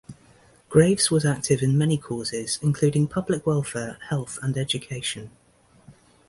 [0.67, 5.29] Graves was active in many causes, including public welfare, health, and education.